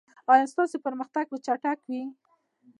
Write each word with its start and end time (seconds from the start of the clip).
ایا 0.31 0.45
ستاسو 0.53 0.75
پرمختګ 0.85 1.23
به 1.31 1.37
چټک 1.45 1.79
وي؟ 1.89 2.03